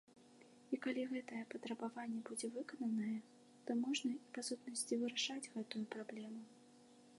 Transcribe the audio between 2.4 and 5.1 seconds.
выкананае, то можна і па сутнасці